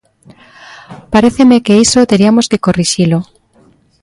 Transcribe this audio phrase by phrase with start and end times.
[1.13, 3.19] Paréceme que iso teriamos que corrixilo.